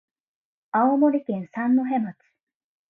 [0.71, 2.15] 青森県三戸町